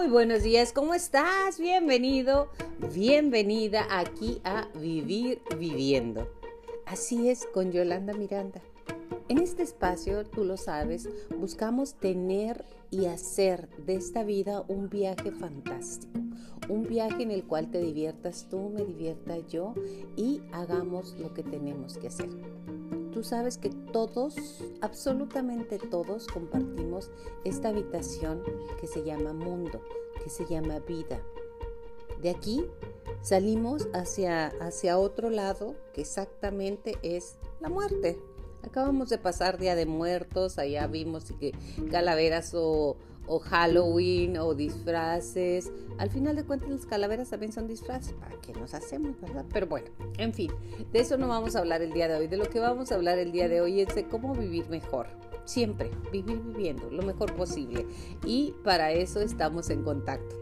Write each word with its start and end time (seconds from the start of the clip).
Muy 0.00 0.08
buenos 0.08 0.42
días, 0.42 0.72
¿cómo 0.72 0.94
estás? 0.94 1.60
Bienvenido, 1.60 2.48
bienvenida 2.94 3.86
aquí 3.90 4.40
a 4.44 4.66
Vivir 4.74 5.42
Viviendo. 5.58 6.26
Así 6.86 7.28
es 7.28 7.44
con 7.52 7.70
Yolanda 7.70 8.14
Miranda. 8.14 8.62
En 9.28 9.36
este 9.36 9.62
espacio, 9.62 10.24
tú 10.24 10.44
lo 10.44 10.56
sabes, 10.56 11.06
buscamos 11.36 11.96
tener 12.00 12.64
y 12.90 13.04
hacer 13.06 13.68
de 13.84 13.96
esta 13.96 14.24
vida 14.24 14.64
un 14.68 14.88
viaje 14.88 15.32
fantástico, 15.32 16.18
un 16.70 16.84
viaje 16.88 17.22
en 17.22 17.30
el 17.30 17.44
cual 17.44 17.70
te 17.70 17.82
diviertas 17.82 18.46
tú, 18.48 18.70
me 18.70 18.86
divierta 18.86 19.36
yo 19.48 19.74
y 20.16 20.40
hagamos 20.52 21.14
lo 21.18 21.34
que 21.34 21.42
tenemos 21.42 21.98
que 21.98 22.06
hacer. 22.06 22.49
Tú 23.20 23.24
sabes 23.24 23.58
que 23.58 23.68
todos, 23.68 24.34
absolutamente 24.80 25.78
todos, 25.78 26.26
compartimos 26.26 27.10
esta 27.44 27.68
habitación 27.68 28.42
que 28.80 28.86
se 28.86 29.04
llama 29.04 29.34
mundo, 29.34 29.82
que 30.24 30.30
se 30.30 30.46
llama 30.46 30.78
vida. 30.78 31.20
De 32.22 32.30
aquí 32.30 32.64
salimos 33.20 33.88
hacia, 33.92 34.46
hacia 34.62 34.96
otro 34.96 35.28
lado, 35.28 35.74
que 35.92 36.00
exactamente 36.00 36.96
es 37.02 37.36
la 37.60 37.68
muerte. 37.68 38.18
Acabamos 38.62 39.10
de 39.10 39.18
pasar 39.18 39.58
Día 39.58 39.74
de 39.74 39.84
Muertos, 39.84 40.58
allá 40.58 40.86
vimos 40.86 41.24
que 41.38 41.52
calaveras 41.90 42.54
o, 42.54 42.96
o 43.30 43.38
Halloween 43.38 44.36
o 44.38 44.54
disfraces. 44.54 45.70
Al 45.98 46.10
final 46.10 46.34
de 46.34 46.44
cuentas 46.44 46.68
las 46.68 46.84
calaveras 46.84 47.30
también 47.30 47.52
son 47.52 47.68
disfraces. 47.68 48.12
¿Para 48.14 48.36
qué 48.40 48.52
nos 48.52 48.74
hacemos, 48.74 49.20
verdad? 49.20 49.44
Pero 49.52 49.68
bueno, 49.68 49.86
en 50.18 50.34
fin, 50.34 50.50
de 50.92 50.98
eso 50.98 51.16
no 51.16 51.28
vamos 51.28 51.54
a 51.54 51.60
hablar 51.60 51.80
el 51.80 51.92
día 51.92 52.08
de 52.08 52.16
hoy. 52.16 52.26
De 52.26 52.36
lo 52.36 52.50
que 52.50 52.58
vamos 52.58 52.90
a 52.90 52.96
hablar 52.96 53.18
el 53.18 53.30
día 53.30 53.48
de 53.48 53.60
hoy 53.60 53.80
es 53.80 53.94
de 53.94 54.08
cómo 54.08 54.34
vivir 54.34 54.68
mejor. 54.68 55.06
Siempre, 55.44 55.92
vivir 56.10 56.40
viviendo 56.42 56.90
lo 56.90 57.02
mejor 57.02 57.34
posible. 57.36 57.86
Y 58.26 58.52
para 58.64 58.90
eso 58.90 59.20
estamos 59.20 59.70
en 59.70 59.84
contacto. 59.84 60.36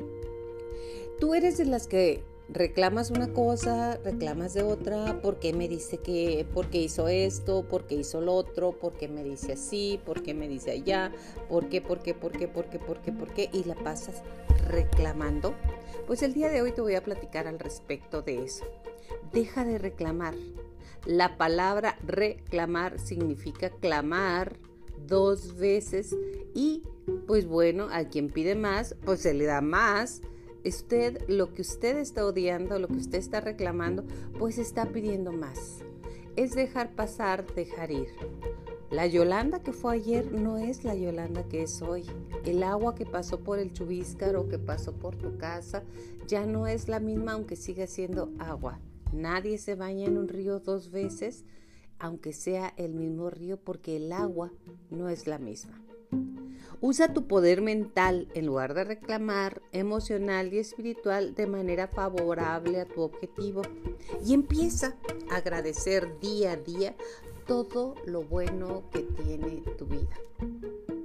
Tú 1.21 1.35
eres 1.35 1.59
de 1.59 1.67
las 1.67 1.87
que 1.89 2.25
reclamas 2.49 3.11
una 3.11 3.33
cosa, 3.33 3.99
reclamas 4.05 4.55
de 4.55 4.63
otra, 4.63 5.21
¿por 5.21 5.39
qué 5.39 5.53
me 5.53 5.69
dice 5.69 5.99
que, 5.99 6.47
por 6.55 6.69
qué 6.71 6.79
hizo 6.79 7.09
esto, 7.09 7.69
por 7.69 7.87
qué 7.87 7.97
hizo 7.97 8.21
lo 8.21 8.35
otro, 8.35 8.73
por 8.73 8.95
qué 8.95 9.09
me 9.09 9.23
dice 9.23 9.53
así, 9.53 10.01
por 10.05 10.23
qué 10.23 10.35
me 10.35 10.49
dice 10.49 10.71
allá, 10.71 11.13
por 11.49 11.69
qué, 11.69 11.81
por 11.81 12.01
qué, 12.01 12.15
por 12.15 12.33
qué, 12.33 12.49
por 12.49 12.67
qué, 12.67 12.79
por 12.79 13.01
qué, 13.01 13.13
por 13.13 13.33
qué, 13.33 13.51
y 13.53 13.65
la 13.65 13.75
pasas 13.75 14.23
reclamando? 14.69 15.55
Pues 16.07 16.23
el 16.23 16.33
día 16.33 16.49
de 16.49 16.63
hoy 16.63 16.73
te 16.73 16.81
voy 16.81 16.95
a 16.95 17.05
platicar 17.05 17.47
al 17.47 17.59
respecto 17.59 18.23
de 18.23 18.45
eso. 18.45 18.65
Deja 19.33 19.65
de 19.65 19.79
reclamar. 19.79 20.35
La 21.05 21.37
palabra 21.37 21.99
reclamar 22.07 22.99
significa 22.99 23.71
clamar 23.71 24.57
dos 25.07 25.57
veces 25.57 26.17
y 26.55 26.83
pues 27.27 27.47
bueno, 27.47 27.89
a 27.91 28.05
quien 28.05 28.31
pide 28.31 28.55
más, 28.55 28.97
pues 29.05 29.21
se 29.21 29.33
le 29.33 29.45
da 29.45 29.61
más 29.61 30.23
usted, 30.69 31.23
lo 31.29 31.53
que 31.53 31.63
usted 31.63 31.97
está 31.99 32.25
odiando, 32.25 32.79
lo 32.79 32.89
que 32.89 32.97
usted 32.97 33.19
está 33.19 33.41
reclamando, 33.41 34.05
pues 34.39 34.59
está 34.59 34.87
pidiendo 34.87 35.33
más. 35.33 35.79
Es 36.37 36.53
dejar 36.53 36.95
pasar, 36.95 37.47
dejar 37.55 37.91
ir. 37.91 38.09
La 38.91 39.07
Yolanda 39.07 39.63
que 39.63 39.75
fue 39.75 39.97
ayer 39.97 40.33
no 40.33 40.57
es 40.57 40.83
la 40.83 40.95
Yolanda 40.95 41.43
que 41.43 41.63
es 41.63 41.83
hoy. 41.83 42.05
El 42.47 42.63
agua 42.63 42.95
que 42.95 43.05
pasó 43.05 43.41
por 43.41 43.59
el 43.59 43.73
chubíscaro, 43.73 44.49
que 44.49 44.59
pasó 44.59 44.93
por 44.93 45.15
tu 45.17 45.37
casa, 45.37 45.83
ya 46.27 46.47
no 46.47 46.67
es 46.67 46.89
la 46.89 46.99
misma 46.99 47.33
aunque 47.33 47.57
siga 47.57 47.87
siendo 47.87 48.33
agua. 48.39 48.81
Nadie 49.13 49.59
se 49.59 49.75
baña 49.75 50.07
en 50.07 50.17
un 50.17 50.29
río 50.29 50.61
dos 50.61 50.91
veces, 50.91 51.45
aunque 51.99 52.33
sea 52.33 52.73
el 52.77 52.95
mismo 52.95 53.29
río, 53.29 53.59
porque 53.59 53.97
el 53.97 54.13
agua 54.13 54.53
no 54.91 55.09
es 55.09 55.27
la 55.27 55.39
misma. 55.39 55.88
Usa 56.81 57.13
tu 57.13 57.27
poder 57.27 57.61
mental 57.61 58.29
en 58.35 58.47
lugar 58.47 58.73
de 58.73 58.85
reclamar, 58.85 59.63
emocional 59.73 60.55
y 60.55 60.59
espiritual 60.59 61.35
de 61.35 61.49
manera 61.49 61.89
favorable 61.89 62.81
a 62.81 62.87
tu 62.87 63.03
objetivo 63.03 63.63
y 64.25 64.33
empieza 64.33 64.95
a 65.29 65.37
agradecer 65.37 66.21
día 66.21 66.53
a 66.53 66.57
día 66.57 66.95
todo 67.49 67.97
lo 68.07 68.23
bueno 68.23 68.85
que 68.93 69.01
tiene 69.03 69.63
tu 69.77 69.87
vida. 69.87 70.17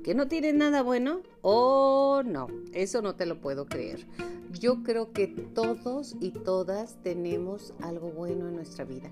¿Que 0.04 0.14
no 0.14 0.28
tiene 0.28 0.54
nada 0.54 0.84
bueno? 0.84 1.22
Oh, 1.42 2.22
no, 2.24 2.48
eso 2.74 3.02
no 3.02 3.16
te 3.16 3.26
lo 3.26 3.42
puedo 3.42 3.66
creer. 3.66 4.06
Yo 4.52 4.84
creo 4.84 5.12
que 5.12 5.28
todos 5.28 6.16
y 6.20 6.32
todas 6.32 7.02
tenemos 7.02 7.74
algo 7.82 8.12
bueno 8.12 8.48
en 8.48 8.56
nuestra 8.56 8.86
vida, 8.86 9.10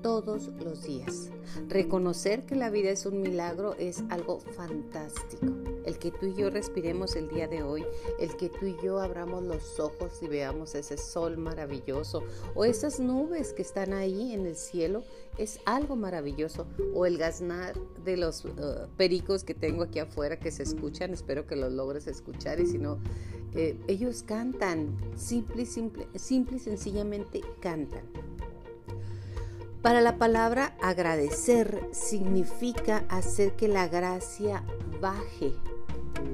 todos 0.00 0.48
los 0.64 0.84
días. 0.84 1.30
Reconocer 1.68 2.46
que 2.46 2.54
la 2.54 2.70
vida 2.70 2.90
es 2.90 3.04
un 3.04 3.20
milagro 3.20 3.74
es 3.74 4.02
algo 4.08 4.40
fantástico 4.40 5.57
el 5.88 5.98
que 5.98 6.10
tú 6.10 6.26
y 6.26 6.34
yo 6.34 6.50
respiremos 6.50 7.16
el 7.16 7.28
día 7.28 7.48
de 7.48 7.62
hoy, 7.62 7.82
el 8.20 8.36
que 8.36 8.50
tú 8.50 8.66
y 8.66 8.76
yo 8.82 9.00
abramos 9.00 9.42
los 9.42 9.80
ojos 9.80 10.22
y 10.22 10.28
veamos 10.28 10.74
ese 10.74 10.98
sol 10.98 11.38
maravilloso 11.38 12.22
o 12.54 12.66
esas 12.66 13.00
nubes 13.00 13.54
que 13.54 13.62
están 13.62 13.94
ahí 13.94 14.34
en 14.34 14.46
el 14.46 14.54
cielo, 14.54 15.02
es 15.38 15.60
algo 15.64 15.96
maravilloso. 15.96 16.66
O 16.94 17.06
el 17.06 17.16
gaznar 17.16 17.74
de 18.04 18.18
los 18.18 18.44
uh, 18.44 18.88
pericos 18.98 19.44
que 19.44 19.54
tengo 19.54 19.84
aquí 19.84 19.98
afuera 19.98 20.38
que 20.38 20.50
se 20.50 20.62
escuchan, 20.62 21.14
espero 21.14 21.46
que 21.46 21.56
los 21.56 21.72
logres 21.72 22.06
escuchar 22.06 22.60
y 22.60 22.66
si 22.66 22.78
no, 22.78 22.98
ellos 23.54 24.22
cantan, 24.24 24.94
simple, 25.16 25.64
simple, 25.64 26.06
simple 26.16 26.58
y 26.58 26.60
sencillamente 26.60 27.40
cantan. 27.60 28.02
Para 29.82 30.02
la 30.02 30.18
palabra 30.18 30.76
agradecer 30.82 31.80
significa 31.92 33.06
hacer 33.08 33.52
que 33.52 33.68
la 33.68 33.88
gracia 33.88 34.64
baje 35.00 35.54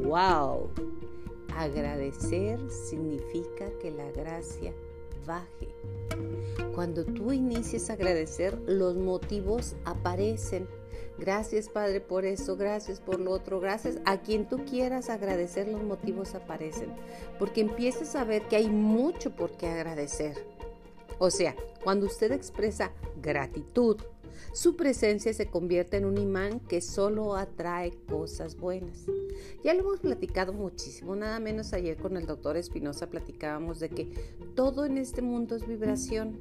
¡Wow! 0.04 0.68
Agradecer 1.56 2.60
significa 2.70 3.70
que 3.80 3.90
la 3.90 4.10
gracia 4.10 4.74
baje. 5.26 5.68
Cuando 6.74 7.04
tú 7.04 7.32
inicias 7.32 7.88
a 7.88 7.94
agradecer, 7.94 8.58
los 8.66 8.96
motivos 8.96 9.76
aparecen. 9.86 10.68
Gracias 11.18 11.68
Padre 11.68 12.00
por 12.00 12.24
eso, 12.24 12.56
gracias 12.56 13.00
por 13.00 13.18
lo 13.18 13.30
otro, 13.30 13.60
gracias 13.60 13.98
a 14.04 14.20
quien 14.20 14.46
tú 14.48 14.64
quieras 14.64 15.08
agradecer, 15.08 15.68
los 15.68 15.82
motivos 15.82 16.34
aparecen. 16.34 16.92
Porque 17.38 17.62
empiezas 17.62 18.14
a 18.14 18.24
ver 18.24 18.42
que 18.42 18.56
hay 18.56 18.68
mucho 18.68 19.34
por 19.34 19.52
qué 19.52 19.68
agradecer. 19.68 20.36
O 21.18 21.30
sea, 21.30 21.54
cuando 21.82 22.06
usted 22.06 22.32
expresa 22.32 22.92
gratitud, 23.22 24.02
su 24.54 24.76
presencia 24.76 25.34
se 25.34 25.48
convierte 25.48 25.96
en 25.96 26.04
un 26.04 26.16
imán 26.16 26.60
que 26.60 26.80
solo 26.80 27.34
atrae 27.34 27.92
cosas 28.08 28.56
buenas. 28.56 29.04
Ya 29.64 29.74
lo 29.74 29.80
hemos 29.80 29.98
platicado 29.98 30.52
muchísimo, 30.52 31.16
nada 31.16 31.40
menos 31.40 31.72
ayer 31.72 31.96
con 31.96 32.16
el 32.16 32.24
doctor 32.24 32.56
Espinosa 32.56 33.10
platicábamos 33.10 33.80
de 33.80 33.88
que 33.88 34.36
todo 34.54 34.84
en 34.84 34.96
este 34.96 35.22
mundo 35.22 35.56
es 35.56 35.66
vibración. 35.66 36.38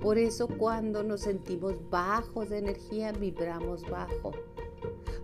Por 0.00 0.18
eso 0.18 0.48
cuando 0.48 1.02
nos 1.02 1.22
sentimos 1.22 1.76
bajos 1.88 2.50
de 2.50 2.58
energía, 2.58 3.12
vibramos 3.12 3.88
bajo. 3.88 4.32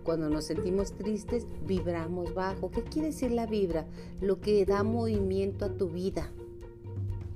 Cuando 0.02 0.30
nos 0.30 0.46
sentimos 0.46 0.92
tristes, 0.92 1.44
vibramos 1.66 2.32
bajo. 2.32 2.70
¿Qué 2.70 2.82
quiere 2.82 3.08
decir 3.08 3.30
la 3.30 3.44
vibra? 3.44 3.86
Lo 4.22 4.40
que 4.40 4.64
da 4.64 4.82
movimiento 4.82 5.66
a 5.66 5.76
tu 5.76 5.90
vida 5.90 6.32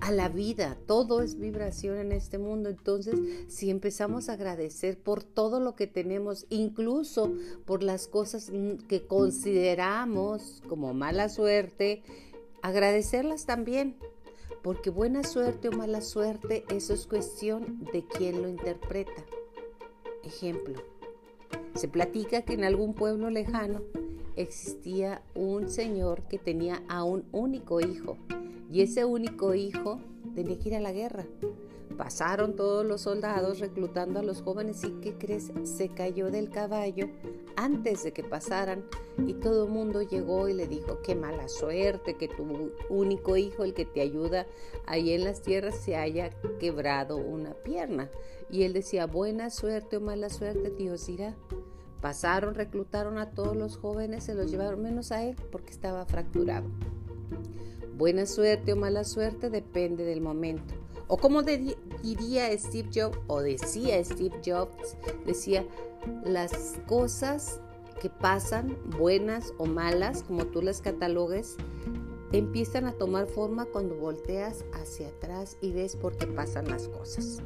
a 0.05 0.11
la 0.11 0.29
vida. 0.29 0.74
Todo 0.87 1.23
es 1.23 1.39
vibración 1.39 1.99
en 1.99 2.13
este 2.13 2.39
mundo. 2.39 2.69
Entonces, 2.69 3.19
si 3.49 3.71
empezamos 3.71 4.29
a 4.29 4.35
agradecer 4.35 4.99
por 4.99 5.23
todo 5.23 5.61
lo 5.61 5.75
que 5.75 5.87
tenemos, 5.87 6.47
incluso 6.51 7.33
por 7.65 7.83
las 7.83 8.09
cosas 8.09 8.51
que 8.89 9.07
consideramos 9.07 10.63
como 10.69 10.95
mala 10.95 11.29
suerte, 11.29 12.03
agradecerlas 12.63 13.47
también. 13.47 13.97
Porque 14.63 14.89
buena 14.89 15.25
suerte 15.25 15.69
o 15.69 15.73
mala 15.73 16.01
suerte, 16.01 16.65
eso 16.71 16.95
es 16.95 17.07
cuestión 17.07 17.85
de 17.93 18.07
quién 18.07 18.41
lo 18.41 18.49
interpreta. 18.49 19.25
Ejemplo, 20.23 20.83
se 21.75 21.89
platica 21.89 22.43
que 22.43 22.55
en 22.55 22.65
algún 22.65 22.95
pueblo 22.95 23.29
lejano 23.31 23.83
existía 24.37 25.23
un 25.35 25.69
señor 25.69 26.23
que 26.29 26.39
tenía 26.39 26.83
a 26.89 27.05
un 27.05 27.25
único 27.33 27.81
hijo 27.81 28.17
y 28.73 28.83
ese 28.83 29.05
único 29.05 29.55
hijo 29.55 30.01
tenía 30.35 30.59
que 30.59 30.69
ir 30.69 30.75
a 30.75 30.81
la 30.81 30.93
guerra. 30.93 31.27
Pasaron 31.97 32.57
todos 32.57 32.85
los 32.85 33.03
soldados 33.03 33.61
reclutando 33.61 34.19
a 34.19 34.23
los 34.23 34.43
jóvenes 34.43 34.83
y 34.83 34.91
¿qué 35.01 35.15
crees? 35.15 35.53
Se 35.63 35.91
cayó 35.91 36.31
del 36.31 36.51
caballo 36.51 37.09
antes 37.57 38.03
de 38.03 38.13
que 38.13 38.25
pasaran 38.25 38.85
y 39.25 39.35
todo 39.35 39.65
el 39.65 39.71
mundo 39.71 40.03
llegó 40.03 40.49
y 40.49 40.55
le 40.55 40.67
dijo, 40.67 41.01
qué 41.03 41.15
mala 41.15 41.49
suerte 41.49 42.15
que 42.15 42.27
tu 42.27 42.73
único 42.89 43.37
hijo, 43.37 43.63
el 43.63 43.75
que 43.75 43.85
te 43.85 44.01
ayuda 44.01 44.47
ahí 44.87 45.13
en 45.13 45.23
las 45.23 45.43
tierras, 45.43 45.77
se 45.77 45.95
haya 45.95 46.31
quebrado 46.59 47.17
una 47.17 47.55
pierna. 47.55 48.11
Y 48.51 48.65
él 48.65 48.73
decía, 48.73 49.07
buena 49.07 49.51
suerte 49.51 49.99
o 49.99 50.01
mala 50.01 50.31
suerte, 50.31 50.71
Dios 50.71 51.07
dirá. 51.07 51.37
Pasaron, 52.01 52.55
reclutaron 52.55 53.19
a 53.19 53.31
todos 53.31 53.57
los 53.57 53.77
jóvenes, 53.77 54.25
se 54.25 54.35
los 54.35 54.51
llevaron 54.51 54.83
menos 54.83 55.13
a 55.13 55.25
él 55.25 55.37
porque 55.53 55.71
estaba 55.71 56.05
fracturado. 56.07 56.67
Buena 57.97 58.27
suerte 58.27 58.73
o 58.73 58.77
mala 58.77 59.05
suerte 59.05 59.51
depende 59.51 60.05
del 60.05 60.21
momento. 60.21 60.75
O 61.07 61.17
como 61.17 61.43
diría 61.43 62.59
Steve 62.59 62.89
Jobs, 62.93 63.19
o 63.27 63.41
decía 63.41 64.03
Steve 64.03 64.35
Jobs, 64.45 64.97
decía, 65.27 65.65
las 66.25 66.79
cosas 66.87 67.61
que 68.01 68.11
pasan, 68.11 68.77
buenas 68.99 69.53
o 69.59 69.67
malas, 69.67 70.23
como 70.23 70.47
tú 70.47 70.61
las 70.61 70.81
catalogues, 70.81 71.57
empiezan 72.33 72.87
a 72.87 72.93
tomar 72.93 73.27
forma 73.27 73.67
cuando 73.67 73.95
volteas 73.95 74.65
hacia 74.73 75.09
atrás 75.09 75.57
y 75.61 75.73
ves 75.73 75.95
por 75.95 76.17
qué 76.17 76.27
pasan 76.27 76.69
las 76.69 76.89
cosas. 76.89 77.43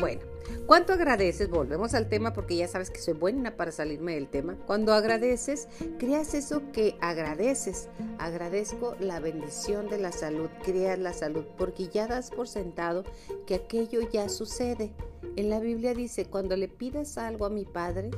Bueno, 0.00 0.22
¿cuánto 0.64 0.94
agradeces? 0.94 1.50
Volvemos 1.50 1.92
al 1.92 2.08
tema 2.08 2.32
porque 2.32 2.56
ya 2.56 2.66
sabes 2.66 2.88
que 2.88 3.00
soy 3.02 3.12
buena 3.12 3.58
para 3.58 3.70
salirme 3.70 4.14
del 4.14 4.28
tema. 4.28 4.56
Cuando 4.66 4.94
agradeces, 4.94 5.68
creas 5.98 6.32
eso 6.32 6.62
que 6.72 6.96
agradeces. 7.02 7.90
Agradezco 8.18 8.96
la 8.98 9.20
bendición 9.20 9.90
de 9.90 9.98
la 9.98 10.10
salud, 10.10 10.48
creas 10.64 10.98
la 10.98 11.12
salud 11.12 11.44
porque 11.58 11.88
ya 11.88 12.06
das 12.06 12.30
por 12.30 12.48
sentado 12.48 13.04
que 13.46 13.56
aquello 13.56 14.00
ya 14.10 14.30
sucede. 14.30 14.94
En 15.36 15.50
la 15.50 15.60
Biblia 15.60 15.92
dice, 15.92 16.24
cuando 16.24 16.56
le 16.56 16.68
pidas 16.68 17.18
algo 17.18 17.44
a 17.44 17.50
mi 17.50 17.66
Padre, 17.66 18.10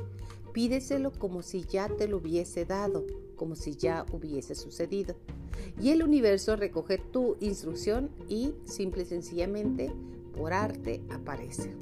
pídeselo 0.53 1.11
como 1.11 1.41
si 1.41 1.65
ya 1.65 1.89
te 1.89 2.07
lo 2.07 2.17
hubiese 2.17 2.63
dado, 2.63 3.05
como 3.35 3.57
si 3.57 3.75
ya 3.75 4.05
hubiese 4.13 4.55
sucedido. 4.55 5.15
Y 5.81 5.89
el 5.89 6.01
universo 6.01 6.55
recoge 6.55 6.97
tu 6.97 7.35
instrucción 7.41 8.09
y 8.29 8.55
simple 8.65 9.03
y 9.03 9.05
sencillamente 9.05 9.91
por 10.35 10.53
arte 10.53 11.01
aparece. 11.09 11.73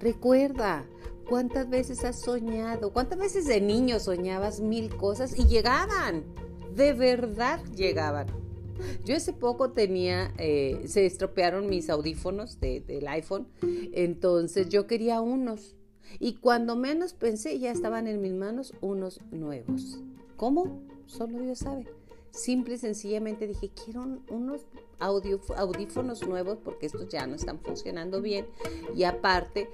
Recuerda, 0.00 0.84
¿cuántas 1.28 1.68
veces 1.70 2.04
has 2.04 2.20
soñado? 2.20 2.92
¿Cuántas 2.92 3.18
veces 3.18 3.46
de 3.46 3.60
niño 3.60 3.98
soñabas 4.00 4.60
mil 4.60 4.94
cosas 4.96 5.38
y 5.38 5.46
llegaban? 5.46 6.24
De 6.74 6.92
verdad 6.92 7.64
llegaban. 7.74 8.26
Yo 9.04 9.16
hace 9.16 9.32
poco 9.32 9.70
tenía, 9.70 10.32
eh, 10.38 10.82
se 10.86 11.06
estropearon 11.06 11.68
mis 11.68 11.88
audífonos 11.88 12.58
del 12.60 13.06
iPhone, 13.08 13.46
entonces 13.92 14.68
yo 14.68 14.86
quería 14.86 15.20
unos. 15.20 15.76
Y 16.18 16.34
cuando 16.34 16.76
menos 16.76 17.14
pensé, 17.14 17.58
ya 17.58 17.70
estaban 17.70 18.06
en 18.06 18.20
mis 18.20 18.34
manos 18.34 18.74
unos 18.80 19.20
nuevos. 19.30 20.00
¿Cómo? 20.36 20.82
Solo 21.06 21.38
Dios 21.38 21.60
sabe. 21.60 21.86
Simple 22.34 22.74
y 22.74 22.78
sencillamente 22.78 23.46
dije, 23.46 23.70
quiero 23.70 24.04
unos 24.28 24.66
audífonos 24.98 26.26
nuevos 26.26 26.58
porque 26.64 26.86
estos 26.86 27.08
ya 27.08 27.28
no 27.28 27.36
están 27.36 27.60
funcionando 27.60 28.20
bien. 28.20 28.46
Y 28.96 29.04
aparte, 29.04 29.70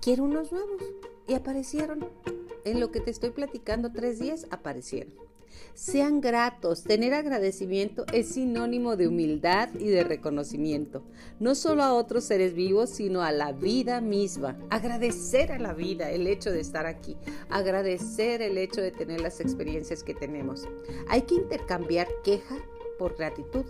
quiero 0.00 0.24
unos 0.24 0.50
nuevos. 0.50 0.82
Y 1.28 1.34
aparecieron. 1.34 2.08
En 2.64 2.80
lo 2.80 2.90
que 2.90 3.00
te 3.00 3.12
estoy 3.12 3.30
platicando, 3.30 3.92
tres 3.92 4.18
días 4.18 4.48
aparecieron. 4.50 5.14
Sean 5.74 6.20
gratos. 6.20 6.84
Tener 6.84 7.14
agradecimiento 7.14 8.04
es 8.12 8.34
sinónimo 8.34 8.96
de 8.96 9.08
humildad 9.08 9.68
y 9.78 9.88
de 9.88 10.04
reconocimiento, 10.04 11.02
no 11.38 11.54
solo 11.54 11.82
a 11.82 11.94
otros 11.94 12.24
seres 12.24 12.54
vivos, 12.54 12.90
sino 12.90 13.22
a 13.22 13.32
la 13.32 13.52
vida 13.52 14.00
misma. 14.00 14.58
Agradecer 14.70 15.52
a 15.52 15.58
la 15.58 15.72
vida 15.72 16.10
el 16.10 16.26
hecho 16.26 16.50
de 16.50 16.60
estar 16.60 16.86
aquí, 16.86 17.16
agradecer 17.48 18.42
el 18.42 18.58
hecho 18.58 18.80
de 18.80 18.90
tener 18.90 19.20
las 19.20 19.40
experiencias 19.40 20.02
que 20.02 20.14
tenemos. 20.14 20.68
Hay 21.08 21.22
que 21.22 21.36
intercambiar 21.36 22.08
queja 22.24 22.56
por 22.98 23.16
gratitud. 23.16 23.64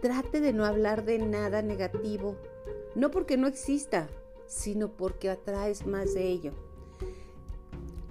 Trate 0.00 0.40
de 0.40 0.52
no 0.52 0.64
hablar 0.64 1.04
de 1.04 1.18
nada 1.18 1.62
negativo, 1.62 2.36
no 2.94 3.10
porque 3.10 3.36
no 3.36 3.46
exista, 3.46 4.08
sino 4.46 4.96
porque 4.96 5.30
atraes 5.30 5.86
más 5.86 6.14
de 6.14 6.28
ello 6.28 6.52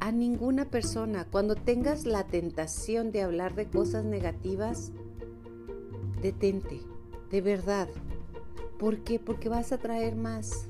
a 0.04 0.12
ninguna 0.12 0.66
persona. 0.66 1.26
Cuando 1.32 1.56
tengas 1.56 2.06
la 2.06 2.28
tentación 2.28 3.14
de 3.14 3.22
hablar 3.22 3.56
de 3.56 3.70
cosas 3.70 4.04
negativas, 4.04 4.92
detente, 6.22 6.82
de 7.32 7.40
verdad. 7.40 7.88
¿Por 8.78 8.98
qué? 9.06 9.18
Porque 9.18 9.48
vas 9.48 9.72
a 9.72 9.78
traer 9.78 10.18
más. 10.18 10.68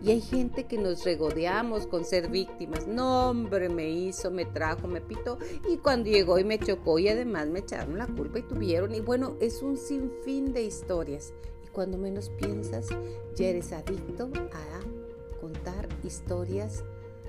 Y 0.00 0.12
hay 0.12 0.20
gente 0.20 0.68
que 0.68 0.78
nos 0.78 1.04
regodeamos 1.04 1.88
con 1.88 2.04
ser 2.04 2.30
víctimas. 2.30 2.86
No, 2.86 3.30
hombre, 3.30 3.68
me 3.68 3.90
hizo, 3.90 4.30
me 4.30 4.44
trajo, 4.44 4.86
me 4.86 5.00
pitó. 5.00 5.36
Y 5.68 5.78
cuando 5.78 6.08
llegó 6.08 6.38
y 6.38 6.44
me 6.44 6.60
chocó 6.60 7.00
y 7.00 7.08
además 7.08 7.48
me 7.48 7.58
echaron 7.58 7.98
la 7.98 8.06
culpa 8.06 8.38
y 8.38 8.42
tuvieron. 8.42 8.94
Y 8.94 9.00
bueno, 9.00 9.34
es 9.40 9.62
un 9.62 9.76
sinfín 9.76 10.52
de 10.52 10.62
historias. 10.62 11.34
Y 11.64 11.70
cuando 11.70 11.98
menos 11.98 12.30
piensas, 12.30 12.86
ya 13.34 13.48
eres 13.48 13.72
adicto 13.72 14.30
a 14.52 15.40
contar 15.40 15.88
historias 16.04 16.84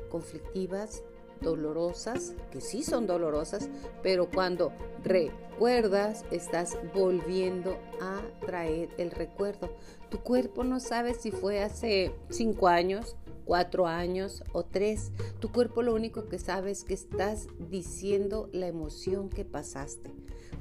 conflictivas, 0.07 1.03
dolorosas, 1.41 2.33
que 2.51 2.61
sí 2.61 2.83
son 2.83 3.07
dolorosas, 3.07 3.69
pero 4.03 4.29
cuando 4.29 4.71
recuerdas, 5.03 6.25
estás 6.31 6.77
volviendo 6.93 7.77
a 8.01 8.21
traer 8.45 8.89
el 8.97 9.11
recuerdo. 9.11 9.69
Tu 10.09 10.19
cuerpo 10.19 10.63
no 10.63 10.79
sabe 10.79 11.13
si 11.13 11.31
fue 11.31 11.61
hace 11.61 12.13
cinco 12.29 12.67
años, 12.67 13.15
cuatro 13.45 13.87
años 13.87 14.43
o 14.51 14.63
tres. 14.63 15.11
Tu 15.39 15.51
cuerpo 15.51 15.81
lo 15.81 15.95
único 15.95 16.25
que 16.27 16.39
sabe 16.39 16.71
es 16.71 16.83
que 16.83 16.93
estás 16.93 17.47
diciendo 17.69 18.49
la 18.51 18.67
emoción 18.67 19.29
que 19.29 19.45
pasaste. 19.45 20.11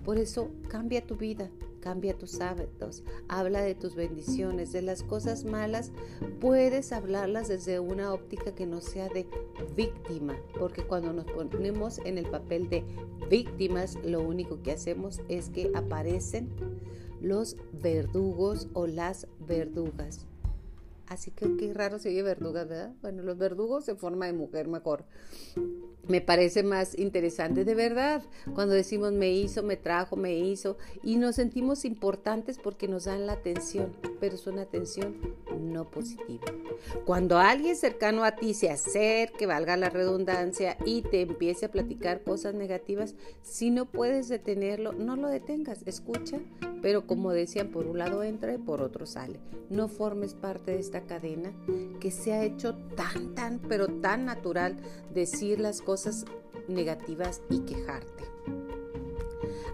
Por 0.05 0.19
eso 0.19 0.51
cambia 0.69 1.05
tu 1.05 1.17
vida, 1.17 1.51
cambia 1.87 2.19
tus 2.19 2.41
hábitos, 2.41 3.05
habla 3.29 3.63
de 3.63 3.77
tus 3.77 3.95
bendiciones, 3.95 4.73
de 4.73 4.83
las 4.83 5.05
cosas 5.05 5.45
malas, 5.45 5.93
puedes 6.41 6.91
hablarlas 6.93 7.47
desde 7.47 7.79
una 7.79 8.13
óptica 8.13 8.57
que 8.57 8.67
no 8.67 8.81
sea 8.81 9.09
de 9.09 9.25
víctima, 9.77 10.37
porque 10.59 10.85
cuando 10.85 11.13
nos 11.13 11.27
ponemos 11.27 11.99
en 11.99 12.19
el 12.19 12.29
papel 12.29 12.69
de 12.69 12.83
víctimas, 13.31 13.97
lo 14.05 14.21
único 14.21 14.61
que 14.65 14.73
hacemos 14.73 15.21
es 15.29 15.49
que 15.51 15.71
aparecen 15.77 16.51
los 17.21 17.57
verdugos 17.73 18.67
o 18.73 18.89
las 18.89 19.29
verdugas. 19.47 20.27
Así 21.07 21.31
que 21.31 21.57
qué 21.57 21.73
raro 21.73 22.01
se 22.01 22.09
oye 22.09 22.25
verduga, 22.25 22.65
¿verdad? 22.65 22.95
Bueno, 23.01 23.23
los 23.23 23.39
verdugos 23.39 23.89
en 23.89 23.97
forma 23.97 24.27
de 24.27 24.33
mujer 24.33 24.67
mejor. 24.67 25.05
Me 26.09 26.21
parece 26.21 26.63
más 26.63 26.97
interesante 26.99 27.65
de 27.65 27.75
verdad. 27.75 28.23
Cuando 28.55 28.75
decimos 28.75 29.13
me 29.13 29.33
hizo, 29.33 29.63
me 29.63 29.77
trajo, 29.77 30.17
me 30.17 30.39
hizo 30.39 30.77
y 31.03 31.17
nos 31.17 31.37
sentimos 31.37 31.85
importantes 31.85 32.59
porque 32.63 32.87
nos 32.87 33.05
dan 33.05 33.27
la 33.27 33.33
atención, 33.33 33.93
pero 34.21 34.35
es 34.35 34.47
una 34.47 34.63
atención 34.63 35.17
no 35.59 35.91
positiva. 35.91 36.47
Cuando 37.05 37.39
alguien 37.39 37.77
cercano 37.77 38.25
a 38.25 38.37
ti 38.37 38.55
se 38.55 38.71
acerque, 38.71 39.47
valga 39.47 39.77
la 39.77 39.91
redundancia, 39.91 40.77
y 40.85 41.03
te 41.03 41.23
empiece 41.23 41.67
a 41.67 41.71
platicar 41.71 42.23
cosas 42.23 42.55
negativas, 42.55 43.15
si 43.43 43.71
no 43.71 43.87
puedes 43.87 44.29
detenerlo, 44.29 44.93
no 44.93 45.17
lo 45.17 45.29
detengas, 45.29 45.83
escucha, 45.87 46.39
pero 46.83 47.07
como 47.07 47.33
decían, 47.33 47.69
por 47.69 47.87
un 47.87 47.99
lado 47.99 48.23
entra 48.23 48.55
y 48.55 48.59
por 48.59 48.83
otro 48.83 49.07
sale. 49.07 49.41
No 49.71 49.89
formes 49.89 50.35
parte 50.35 50.73
de 50.73 50.81
esta 50.81 51.03
cadena 51.03 51.53
que 52.01 52.11
se 52.11 52.33
ha 52.33 52.45
hecho 52.45 52.75
tan, 52.95 53.35
tan, 53.35 53.59
pero 53.59 53.89
tan 53.89 54.25
natural 54.25 54.77
decir 55.13 55.61
las 55.61 55.81
cosas 55.81 56.25
negativas 56.69 57.43
y 57.51 57.61
quejarte. 57.61 58.25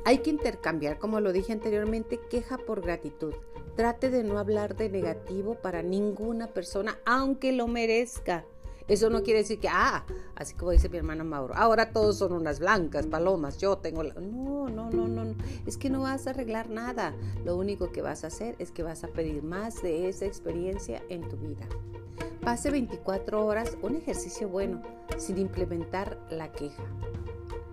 Hay 0.05 0.19
que 0.19 0.31
intercambiar, 0.31 0.99
como 0.99 1.21
lo 1.21 1.33
dije 1.33 1.53
anteriormente, 1.53 2.19
queja 2.29 2.59
por 2.59 2.81
gratitud. 2.81 3.35
Trate 3.77 4.11
de 4.11 4.23
no 4.23 4.39
hablar 4.39 4.77
de 4.77 4.91
negativo 4.91 5.55
para 5.55 5.83
ninguna 5.83 6.49
persona, 6.49 6.99
aunque 7.07 7.53
lo 7.53 7.69
merezca. 7.69 8.45
Eso 8.89 9.09
no 9.09 9.23
quiere 9.23 9.41
decir 9.41 9.59
que, 9.59 9.69
ah, 9.69 10.05
así 10.35 10.55
como 10.55 10.73
dice 10.73 10.89
mi 10.89 10.99
hermano 10.99 11.25
Mauro, 11.25 11.55
ahora 11.55 11.93
todos 11.93 12.19
son 12.19 12.33
unas 12.33 12.59
blancas 12.59 13.07
palomas, 13.07 13.59
yo 13.59 13.79
tengo 13.79 14.03
la... 14.03 14.15
No, 14.15 14.69
no, 14.69 14.91
no, 14.91 15.07
no, 15.09 15.35
es 15.67 15.79
que 15.79 15.89
no 15.89 16.03
vas 16.03 16.27
a 16.27 16.31
arreglar 16.31 16.69
nada. 16.69 17.15
Lo 17.45 17.57
único 17.57 17.93
que 17.93 18.03
vas 18.03 18.25
a 18.25 18.27
hacer 18.27 18.57
es 18.59 18.71
que 18.73 18.83
vas 18.83 19.05
a 19.05 19.09
pedir 19.09 19.43
más 19.43 19.83
de 19.83 20.09
esa 20.09 20.27
experiencia 20.27 21.03
en 21.09 21.27
tu 21.29 21.37
vida. 21.37 21.67
Pase 22.43 22.71
24 22.71 23.47
horas, 23.47 23.79
un 23.83 23.97
ejercicio 23.97 24.49
bueno, 24.49 24.83
sin 25.17 25.39
implementar 25.39 26.19
la 26.29 26.53
queja. 26.53 26.83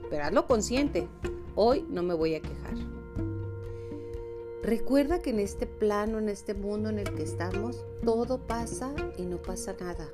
Pero 0.10 0.24
hazlo 0.24 0.48
consciente, 0.48 1.08
hoy 1.56 1.86
no 1.90 2.04
me 2.04 2.14
voy 2.14 2.36
a 2.36 2.42
quejar. 2.42 2.99
Recuerda 4.70 5.20
que 5.20 5.32
en 5.32 5.40
este 5.40 5.66
plano, 5.66 6.20
en 6.20 6.30
este 6.30 6.54
mundo 6.54 6.90
en 6.90 7.00
el 7.00 7.16
que 7.16 7.24
estamos, 7.24 7.84
todo 8.06 8.38
pasa 8.46 8.94
y 9.18 9.24
no 9.24 9.42
pasa 9.42 9.76
nada 9.80 10.08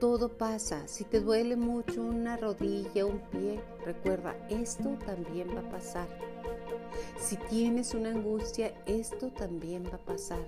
todo 0.00 0.30
pasa. 0.30 0.88
Si 0.88 1.04
te 1.04 1.20
duele 1.20 1.56
mucho 1.56 2.02
una 2.02 2.38
rodilla, 2.38 3.04
un 3.04 3.20
pie, 3.30 3.60
recuerda, 3.84 4.34
esto 4.48 4.98
también 5.04 5.54
va 5.54 5.60
a 5.60 5.70
pasar. 5.70 6.08
Si 7.20 7.36
tienes 7.36 7.92
una 7.92 8.08
angustia, 8.10 8.72
esto 8.86 9.28
también 9.28 9.84
va 9.84 9.96
a 9.96 10.04
pasar. 10.04 10.40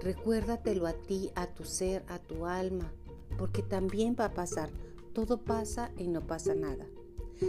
Recuérdatelo 0.00 0.86
a 0.86 0.92
ti, 0.92 1.32
a 1.34 1.48
tu 1.48 1.64
ser, 1.64 2.04
a 2.08 2.20
tu 2.20 2.46
alma, 2.46 2.92
porque 3.36 3.62
también 3.62 4.16
va 4.18 4.26
a 4.26 4.34
pasar. 4.34 4.70
Todo 5.12 5.38
pasa 5.38 5.90
y 5.98 6.06
no 6.06 6.20
pasa 6.20 6.54
nada. 6.54 6.86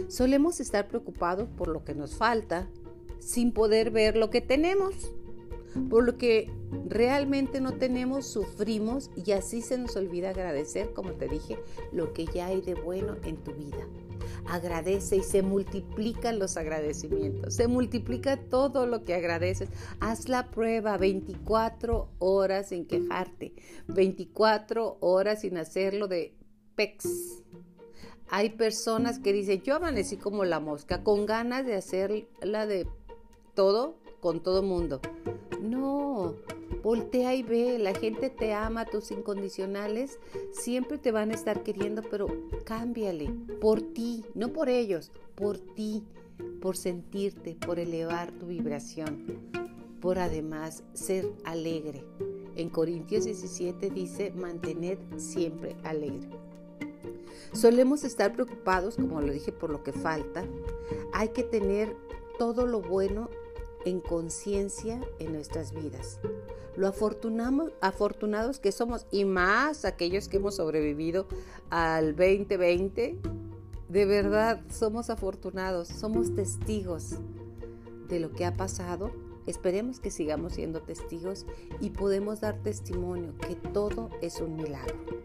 Solemos 0.08 0.58
estar 0.58 0.88
preocupados 0.88 1.48
por 1.56 1.68
lo 1.68 1.84
que 1.84 1.94
nos 1.94 2.16
falta 2.16 2.68
sin 3.24 3.52
poder 3.52 3.90
ver 3.90 4.16
lo 4.16 4.30
que 4.30 4.40
tenemos. 4.40 4.94
Por 5.90 6.04
lo 6.04 6.16
que 6.16 6.52
realmente 6.88 7.60
no 7.60 7.72
tenemos, 7.72 8.28
sufrimos 8.28 9.10
y 9.16 9.32
así 9.32 9.60
se 9.60 9.76
nos 9.76 9.96
olvida 9.96 10.30
agradecer, 10.30 10.92
como 10.92 11.12
te 11.12 11.26
dije, 11.26 11.58
lo 11.90 12.12
que 12.12 12.26
ya 12.26 12.46
hay 12.46 12.60
de 12.60 12.74
bueno 12.74 13.16
en 13.24 13.38
tu 13.38 13.52
vida. 13.52 13.84
Agradece 14.46 15.16
y 15.16 15.22
se 15.22 15.42
multiplican 15.42 16.38
los 16.38 16.56
agradecimientos, 16.56 17.54
se 17.54 17.66
multiplica 17.66 18.36
todo 18.36 18.86
lo 18.86 19.02
que 19.02 19.14
agradeces. 19.14 19.68
Haz 19.98 20.28
la 20.28 20.50
prueba 20.52 20.96
24 20.96 22.08
horas 22.20 22.68
sin 22.68 22.86
quejarte, 22.86 23.54
24 23.88 24.98
horas 25.00 25.40
sin 25.40 25.56
hacerlo 25.56 26.06
de 26.06 26.36
pex. 26.76 27.42
Hay 28.28 28.50
personas 28.50 29.18
que 29.18 29.32
dicen, 29.32 29.62
yo 29.62 29.76
amanecí 29.76 30.18
como 30.18 30.44
la 30.44 30.60
mosca, 30.60 31.02
con 31.02 31.26
ganas 31.26 31.66
de 31.66 31.74
hacer 31.74 32.28
la 32.42 32.66
de 32.66 32.86
todo 33.54 33.96
con 34.20 34.40
todo 34.40 34.62
mundo. 34.62 35.00
No, 35.60 36.34
voltea 36.82 37.34
y 37.34 37.42
ve, 37.42 37.78
la 37.78 37.94
gente 37.94 38.30
te 38.30 38.52
ama, 38.52 38.84
tus 38.84 39.10
incondicionales 39.10 40.18
siempre 40.52 40.98
te 40.98 41.12
van 41.12 41.30
a 41.30 41.34
estar 41.34 41.62
queriendo, 41.62 42.02
pero 42.02 42.26
cámbiale 42.64 43.30
por 43.60 43.80
ti, 43.80 44.24
no 44.34 44.52
por 44.52 44.68
ellos, 44.68 45.10
por 45.34 45.58
ti, 45.58 46.04
por 46.60 46.76
sentirte, 46.76 47.56
por 47.66 47.78
elevar 47.78 48.32
tu 48.32 48.46
vibración, 48.46 49.24
por 50.00 50.18
además 50.18 50.82
ser 50.92 51.30
alegre. 51.44 52.04
En 52.56 52.70
Corintios 52.70 53.24
17 53.24 53.90
dice, 53.90 54.30
mantened 54.30 54.98
siempre 55.16 55.76
alegre. 55.82 56.28
Solemos 57.52 58.04
estar 58.04 58.32
preocupados, 58.32 58.96
como 58.96 59.20
lo 59.20 59.32
dije, 59.32 59.52
por 59.52 59.70
lo 59.70 59.82
que 59.82 59.92
falta. 59.92 60.44
Hay 61.12 61.28
que 61.28 61.42
tener 61.42 61.96
todo 62.38 62.66
lo 62.66 62.80
bueno 62.80 63.28
en 63.84 64.00
conciencia 64.00 65.00
en 65.18 65.32
nuestras 65.32 65.72
vidas. 65.72 66.20
Lo 66.76 66.88
afortunados 66.88 68.58
que 68.58 68.72
somos 68.72 69.06
y 69.10 69.24
más 69.24 69.84
aquellos 69.84 70.28
que 70.28 70.38
hemos 70.38 70.56
sobrevivido 70.56 71.26
al 71.70 72.16
2020, 72.16 73.18
de 73.88 74.06
verdad 74.06 74.60
somos 74.70 75.08
afortunados, 75.10 75.88
somos 75.88 76.34
testigos 76.34 77.16
de 78.08 78.18
lo 78.18 78.32
que 78.32 78.44
ha 78.44 78.56
pasado. 78.56 79.12
Esperemos 79.46 80.00
que 80.00 80.10
sigamos 80.10 80.54
siendo 80.54 80.82
testigos 80.82 81.46
y 81.80 81.90
podemos 81.90 82.40
dar 82.40 82.62
testimonio 82.62 83.36
que 83.38 83.54
todo 83.54 84.10
es 84.20 84.40
un 84.40 84.56
milagro. 84.56 85.23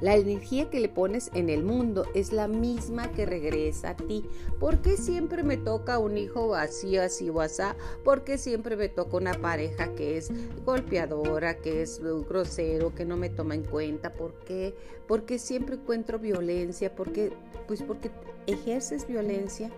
La 0.00 0.14
energía 0.14 0.68
que 0.68 0.80
le 0.80 0.90
pones 0.90 1.30
en 1.32 1.48
el 1.48 1.62
mundo 1.62 2.04
es 2.14 2.30
la 2.32 2.48
misma 2.48 3.10
que 3.12 3.24
regresa 3.24 3.90
a 3.90 3.96
ti. 3.96 4.24
¿Por 4.60 4.82
qué 4.82 4.98
siempre 4.98 5.42
me 5.42 5.56
toca 5.56 5.98
un 5.98 6.18
hijo 6.18 6.54
así, 6.54 6.98
así 6.98 7.30
o 7.30 7.40
así? 7.40 7.62
¿Por 8.04 8.22
qué 8.22 8.36
siempre 8.36 8.76
me 8.76 8.90
toca 8.90 9.16
una 9.16 9.32
pareja 9.32 9.94
que 9.94 10.18
es 10.18 10.30
golpeadora, 10.66 11.56
que 11.56 11.80
es 11.80 12.02
grosero, 12.28 12.94
que 12.94 13.06
no 13.06 13.16
me 13.16 13.30
toma 13.30 13.54
en 13.54 13.64
cuenta? 13.64 14.12
¿Por 14.12 14.34
qué? 14.40 14.74
Porque 15.08 15.38
siempre 15.38 15.76
encuentro 15.76 16.18
violencia, 16.18 16.94
porque 16.94 17.32
pues 17.66 17.82
porque 17.82 18.10
ejerces 18.46 19.08
violencia 19.08 19.70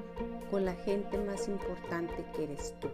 con 0.51 0.65
la 0.65 0.75
gente 0.75 1.17
más 1.19 1.47
importante 1.47 2.25
que 2.35 2.45
eres 2.45 2.75
tú. 2.81 2.89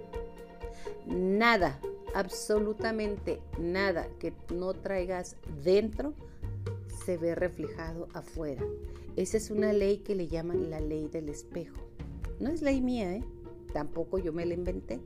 Nada, 1.07 1.81
absolutamente 2.15 3.41
nada 3.59 4.09
que 4.19 4.33
no 4.53 4.75
traigas 4.75 5.37
dentro 5.63 6.13
se 7.05 7.17
ve 7.17 7.35
reflejado 7.35 8.09
afuera. 8.15 8.65
Esa 9.17 9.37
es 9.37 9.51
una 9.51 9.73
ley 9.73 9.99
que 9.99 10.15
le 10.15 10.29
llaman 10.29 10.71
la 10.71 10.81
ley 10.81 11.09
del 11.09 11.29
espejo. 11.29 11.77
No 12.41 12.51
es 12.51 12.63
ley 12.63 12.81
mía, 12.81 13.15
¿eh? 13.15 13.25
Tampoco 13.73 14.19
yo 14.19 14.33
me 14.33 14.47
la 14.47 14.55
inventé. 14.55 15.01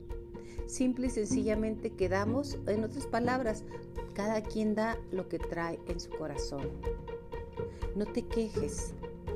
Simple 0.65 1.07
y 1.07 1.09
sencillamente 1.09 1.91
quedamos, 1.91 2.57
en 2.67 2.83
otras 2.83 3.07
palabras, 3.07 3.63
cada 4.13 4.41
quien 4.41 4.75
da 4.75 4.97
lo 5.11 5.27
que 5.27 5.39
trae 5.39 5.79
en 5.87 5.99
su 5.99 6.09
corazón. 6.11 6.69
No 7.95 8.05
te 8.05 8.23
quejes, 8.23 8.93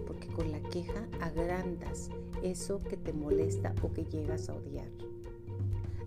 porque 0.07 0.27
con 0.27 0.51
la 0.51 0.61
queja 0.61 1.07
agrandas 1.21 2.09
eso 2.43 2.81
que 2.83 2.97
te 2.97 3.13
molesta 3.13 3.73
o 3.81 3.91
que 3.91 4.05
llegas 4.05 4.49
a 4.49 4.55
odiar 4.55 4.87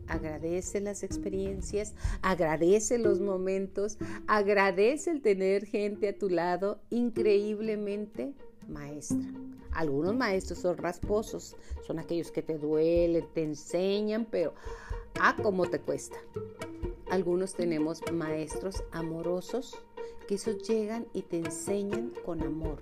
agradece 0.09 0.81
las 0.81 1.03
experiencias, 1.03 1.95
agradece 2.23 2.99
los 2.99 3.21
momentos, 3.21 3.99
agradece 4.27 5.11
el 5.11 5.23
tener 5.23 5.67
gente 5.67 6.09
a 6.09 6.19
tu 6.19 6.29
lado 6.29 6.81
increíblemente 6.91 8.33
maestra. 8.69 9.27
Algunos 9.73 10.15
maestros 10.15 10.61
son 10.61 10.79
rasposos, 10.79 11.57
son 11.87 11.99
aquellos 11.99 12.31
que 12.31 12.43
te 12.43 12.59
duelen, 12.59 13.27
te 13.35 13.43
enseñan, 13.43 14.27
pero 14.31 14.55
ah, 15.21 15.37
cómo 15.43 15.67
te 15.67 15.79
cuesta. 15.81 16.17
Algunos 17.11 17.55
tenemos 17.55 18.01
maestros 18.13 18.83
amorosos 18.91 19.77
que 20.27 20.37
esos 20.37 20.67
llegan 20.69 21.07
y 21.13 21.23
te 21.23 21.39
enseñan 21.39 22.13
con 22.25 22.43
amor. 22.43 22.81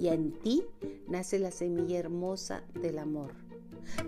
Y 0.00 0.08
en 0.08 0.32
ti 0.32 0.64
nace 1.06 1.38
la 1.38 1.50
semilla 1.50 1.98
hermosa 1.98 2.64
del 2.74 2.98
amor 2.98 3.49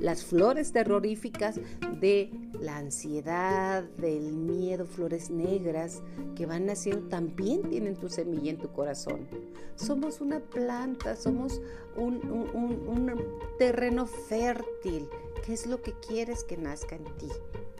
las 0.01 0.25
flores 0.25 0.73
terroríficas 0.73 1.61
de 2.01 2.31
la 2.61 2.77
ansiedad, 2.77 3.83
del 3.83 4.33
miedo, 4.33 4.87
flores 4.87 5.31
negras 5.31 6.03
que 6.37 6.47
van 6.47 6.67
naciendo, 6.67 7.09
también 7.09 7.63
tienen 7.69 7.97
tu 7.97 8.09
semilla 8.09 8.51
en 8.51 8.59
tu 8.59 8.73
corazón. 8.73 9.29
Somos 9.77 10.21
una 10.21 10.41
planta, 10.41 11.17
somos 11.17 11.61
un, 11.97 12.21
terreno 13.59 14.07
fértil. 14.07 15.09
¿Qué 15.45 15.55
es 15.55 15.67
lo 15.67 15.83
que 15.83 15.93
quieres 15.93 16.45
que 16.45 16.57
nazca 16.57 16.97
en 16.97 17.05
ti? 17.19 17.29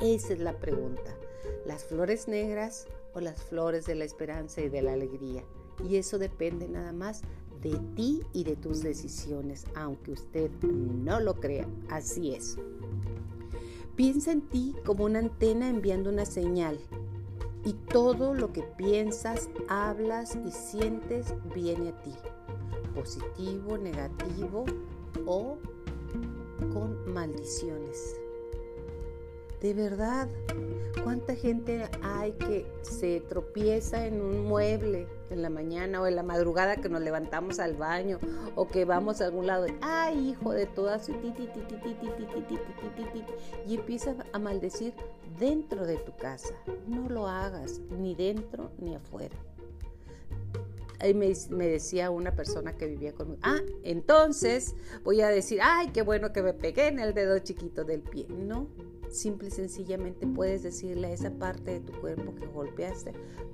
Esa 0.01 0.33
es 0.33 0.41
la 0.41 0.59
pregunta. 0.59 1.17
¿Las 1.65 1.85
flores 1.85 2.27
negras 2.27 2.87
o 3.15 3.21
las 3.21 3.41
flores 3.41 3.87
de 3.87 3.95
la 3.95 4.05
esperanza 4.05 4.61
y 4.63 4.69
de 4.69 4.83
la 4.83 4.95
alegría? 4.95 5.45
Y 5.89 5.97
eso 5.97 6.19
depende 6.19 6.69
nada 6.69 6.93
más 6.93 7.23
de 7.63 7.79
ti 7.95 8.23
y 8.33 8.45
de 8.45 8.57
tus 8.57 8.83
decisiones, 8.83 9.67
aunque 9.75 10.13
usted 10.13 10.51
no 10.63 11.21
lo 11.21 11.35
crea, 11.35 11.67
así 11.89 12.35
es. 12.35 12.59
Piensa 13.97 14.33
en 14.33 14.43
ti 14.43 14.75
como 14.85 15.05
una 15.05 15.21
antena 15.21 15.69
enviando 15.69 16.11
una 16.11 16.25
señal 16.25 16.79
y 17.65 17.75
todo 17.75 18.35
lo 18.35 18.53
que 18.53 18.63
piensas, 18.63 19.49
hablas 19.69 20.37
y 20.45 20.51
sientes 20.51 21.35
viene 21.55 21.91
a 21.91 22.03
ti, 22.03 22.13
positivo, 22.95 23.79
negativo 23.79 24.65
o 25.27 25.59
con 26.73 27.13
maldiciones. 27.13 28.17
De 29.63 29.75
verdad, 29.75 30.29
¿cuánta 31.05 31.37
gente 31.37 31.89
hay 32.03 32.33
que 32.33 32.67
se 32.83 33.21
tropieza 33.21 34.09
en 34.09 34.21
un 34.21 34.45
mueble 34.45 35.07
en 35.31 35.41
la 35.41 35.51
mañana 35.51 36.03
o 36.03 36.09
en 36.09 36.17
la 36.17 36.25
madrugada 36.25 36.79
que 36.79 36.89
nos 36.89 37.01
levantamos 37.01 37.61
al 37.61 37.77
baño 37.77 38.19
o 38.57 38.67
que 38.67 38.85
vamos 38.85 39.21
a 39.21 39.27
algún 39.27 39.47
lado? 39.47 39.67
¡Ay, 39.81 40.31
hijo 40.31 40.51
de 40.51 40.67
todas! 40.67 41.09
Y 43.65 43.75
empieza 43.77 44.17
a 44.33 44.39
maldecir 44.41 44.95
dentro 45.39 45.87
de 45.87 45.97
tu 45.99 46.17
casa. 46.17 46.55
No 46.89 47.09
lo 47.09 47.29
hagas, 47.29 47.81
ni 48.01 48.17
dentro 48.17 48.73
ni 48.79 48.97
afuera. 48.97 49.37
Ahí 50.99 51.15
me, 51.15 51.33
me, 51.51 51.69
decía 51.69 52.11
una 52.11 52.35
persona 52.35 52.77
que 52.77 52.87
vivía 52.87 53.13
conmigo, 53.13 53.39
ah, 53.43 53.61
entonces 53.85 54.75
voy 55.05 55.21
a 55.21 55.29
decir, 55.29 55.61
ay, 55.63 55.91
qué 55.91 56.03
bueno 56.03 56.33
que 56.33 56.43
me 56.43 56.53
pegué 56.53 56.89
en 56.89 56.99
el 56.99 57.15
dedo 57.15 57.39
chiquito 57.39 57.85
del 57.85 58.03
pie. 58.03 58.27
No, 58.29 58.69
Simple 59.13 59.49
y 59.49 59.51
sencillamente 59.51 60.27
puedes 60.27 60.63
decirle 60.63 61.09
a 61.09 61.13
esa 61.13 61.31
parte 61.31 61.73
de 61.73 61.81
tu 61.81 61.93
cuerpo 62.01 62.35
que 62.35 62.47
golpeaste, 62.47 63.13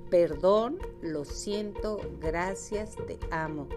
perdón, 0.09 0.77
lo 1.01 1.25
siento, 1.25 1.99
gracias, 2.21 2.95
te 3.07 3.19
amo. 3.29 3.67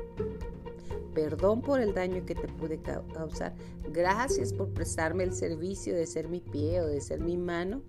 Perdón 1.13 1.61
por 1.61 1.81
el 1.81 1.93
daño 1.93 2.25
que 2.25 2.37
te 2.37 2.47
pude 2.47 2.81
causar. 2.81 3.55
Gracias 3.91 4.53
por 4.53 4.73
prestarme 4.73 5.25
el 5.25 5.35
servicio 5.35 5.95
de 5.95 6.07
ser 6.07 6.29
mi 6.29 6.41
pie 6.41 6.81
o 6.81 6.87
de 6.87 7.01
ser 7.01 7.21
mi 7.21 7.37
mano. 7.37 7.83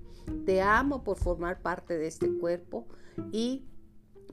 Te 0.44 0.62
amo 0.62 1.04
por 1.04 1.18
formar 1.18 1.62
parte 1.62 1.96
de 1.96 2.08
este 2.08 2.36
cuerpo 2.40 2.88
y 3.32 3.64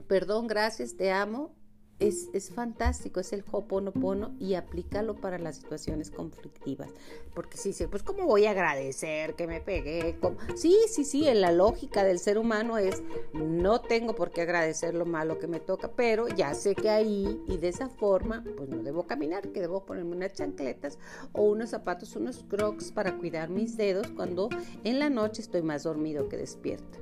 perdón, 0.07 0.47
gracias, 0.47 0.97
te 0.97 1.11
amo 1.11 1.55
es, 2.01 2.51
fantástico, 2.53 3.19
es 3.19 3.31
el 3.33 3.43
Hoponopono 3.51 4.33
y 4.39 4.55
aplícalo 4.55 5.15
para 5.15 5.37
las 5.37 5.57
situaciones 5.57 6.09
conflictivas. 6.09 6.89
Porque 7.33 7.57
si 7.57 7.73
sí, 7.73 7.87
pues 7.87 8.03
¿cómo 8.03 8.25
voy 8.25 8.45
a 8.45 8.51
agradecer 8.51 9.35
que 9.35 9.47
me 9.47 9.61
pegué? 9.61 10.17
Sí, 10.55 10.75
sí, 10.87 11.05
sí, 11.05 11.27
en 11.27 11.41
la 11.41 11.51
lógica 11.51 12.03
del 12.03 12.19
ser 12.19 12.37
humano 12.37 12.77
es, 12.77 13.01
no 13.33 13.81
tengo 13.81 14.15
por 14.15 14.31
qué 14.31 14.41
agradecer 14.41 14.93
lo 14.95 15.05
malo 15.05 15.37
que 15.39 15.47
me 15.47 15.59
toca, 15.59 15.91
pero 15.91 16.27
ya 16.27 16.53
sé 16.53 16.75
que 16.75 16.89
ahí 16.89 17.41
y 17.47 17.57
de 17.57 17.69
esa 17.69 17.89
forma, 17.89 18.43
pues 18.57 18.69
no 18.69 18.83
debo 18.83 19.03
caminar, 19.03 19.49
que 19.49 19.61
debo 19.61 19.85
ponerme 19.85 20.15
unas 20.15 20.33
chancletas 20.33 20.97
o 21.33 21.43
unos 21.43 21.69
zapatos, 21.69 22.15
unos 22.15 22.43
crocs 22.49 22.91
para 22.91 23.17
cuidar 23.17 23.49
mis 23.49 23.77
dedos 23.77 24.07
cuando 24.11 24.49
en 24.83 24.99
la 24.99 25.09
noche 25.09 25.41
estoy 25.41 25.61
más 25.61 25.83
dormido 25.83 26.27
que 26.27 26.37
despierto. 26.37 26.99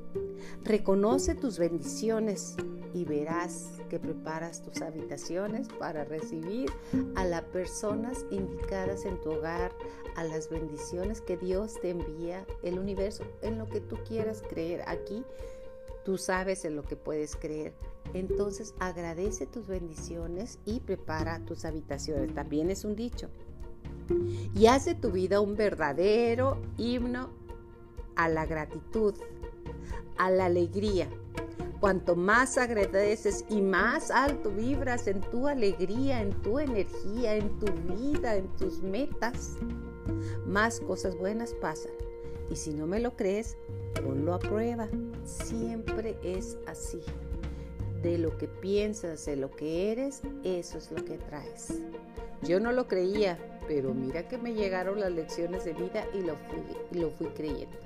Reconoce 0.63 1.35
tus 1.35 1.57
bendiciones 1.57 2.55
y 2.93 3.05
verás 3.05 3.71
que 3.89 3.99
preparas 3.99 4.61
tus 4.61 4.81
habitaciones 4.81 5.67
para 5.67 6.03
recibir 6.03 6.71
a 7.15 7.25
las 7.25 7.43
personas 7.43 8.25
indicadas 8.31 9.05
en 9.05 9.19
tu 9.21 9.31
hogar, 9.31 9.71
a 10.15 10.23
las 10.23 10.49
bendiciones 10.49 11.21
que 11.21 11.37
Dios 11.37 11.79
te 11.81 11.91
envía, 11.91 12.45
el 12.63 12.79
universo, 12.79 13.23
en 13.41 13.57
lo 13.57 13.67
que 13.67 13.81
tú 13.81 13.97
quieras 14.07 14.43
creer. 14.49 14.83
Aquí 14.87 15.23
tú 16.03 16.17
sabes 16.17 16.65
en 16.65 16.75
lo 16.75 16.83
que 16.83 16.95
puedes 16.95 17.35
creer. 17.35 17.73
Entonces 18.13 18.73
agradece 18.79 19.45
tus 19.45 19.67
bendiciones 19.67 20.59
y 20.65 20.79
prepara 20.79 21.39
tus 21.45 21.65
habitaciones. 21.65 22.33
También 22.33 22.71
es 22.71 22.83
un 22.83 22.95
dicho. 22.95 23.29
Y 24.55 24.65
hace 24.65 24.95
tu 24.95 25.11
vida 25.11 25.39
un 25.39 25.55
verdadero 25.55 26.59
himno 26.77 27.29
a 28.15 28.27
la 28.27 28.45
gratitud, 28.45 29.13
a 30.17 30.29
la 30.31 30.45
alegría 30.45 31.09
Cuanto 31.79 32.17
más 32.17 32.57
agradeces 32.57 33.45
y 33.49 33.61
más 33.61 34.11
alto 34.11 34.51
vibras 34.51 35.07
en 35.07 35.21
tu 35.21 35.47
alegría, 35.47 36.21
en 36.21 36.31
tu 36.41 36.59
energía, 36.59 37.35
en 37.35 37.57
tu 37.57 37.67
vida, 37.93 38.35
en 38.35 38.47
tus 38.57 38.81
metas, 38.81 39.55
más 40.45 40.81
cosas 40.81 41.17
buenas 41.17 41.53
pasan. 41.53 41.93
Y 42.49 42.57
si 42.57 42.73
no 42.73 42.85
me 42.85 42.99
lo 42.99 43.15
crees, 43.15 43.55
ponlo 44.03 44.33
a 44.33 44.39
prueba. 44.39 44.89
Siempre 45.23 46.17
es 46.21 46.57
así. 46.67 46.99
De 48.01 48.17
lo 48.17 48.37
que 48.37 48.49
piensas, 48.49 49.25
de 49.25 49.37
lo 49.37 49.51
que 49.51 49.93
eres, 49.93 50.21
eso 50.43 50.77
es 50.77 50.91
lo 50.91 51.05
que 51.05 51.17
traes. 51.17 51.81
Yo 52.41 52.59
no 52.59 52.73
lo 52.73 52.89
creía, 52.89 53.37
pero 53.69 53.93
mira 53.93 54.27
que 54.27 54.37
me 54.37 54.53
llegaron 54.53 54.99
las 54.99 55.13
lecciones 55.13 55.63
de 55.63 55.73
vida 55.73 56.05
y 56.13 56.21
lo 56.21 56.35
fui, 56.35 56.99
lo 56.99 57.09
fui 57.11 57.27
creyendo. 57.27 57.77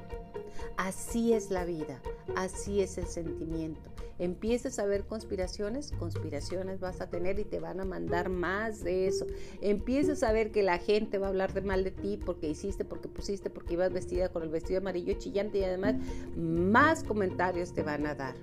Así 0.77 1.33
es 1.33 1.51
la 1.51 1.65
vida, 1.65 2.01
así 2.35 2.81
es 2.81 2.97
el 2.97 3.07
sentimiento. 3.07 3.93
Empiezas 4.19 4.77
a 4.79 4.85
ver 4.85 5.05
conspiraciones, 5.05 5.91
conspiraciones 5.97 6.79
vas 6.79 7.01
a 7.01 7.09
tener 7.09 7.39
y 7.39 7.45
te 7.45 7.59
van 7.59 7.79
a 7.79 7.85
mandar 7.85 8.29
más 8.29 8.83
de 8.83 9.07
eso. 9.07 9.25
Empiezas 9.61 10.21
a 10.23 10.31
ver 10.31 10.51
que 10.51 10.61
la 10.61 10.77
gente 10.77 11.17
va 11.17 11.27
a 11.27 11.29
hablar 11.29 11.53
de 11.53 11.61
mal 11.61 11.83
de 11.83 11.91
ti 11.91 12.19
porque 12.23 12.47
hiciste, 12.47 12.85
porque 12.85 13.07
pusiste, 13.07 13.49
porque 13.49 13.73
ibas 13.73 13.91
vestida 13.91 14.29
con 14.29 14.43
el 14.43 14.49
vestido 14.49 14.79
amarillo 14.79 15.13
chillante 15.13 15.59
y 15.59 15.63
además 15.63 15.95
más 16.37 17.03
comentarios 17.03 17.73
te 17.73 17.81
van 17.81 18.05
a 18.05 18.13
dar. 18.13 18.35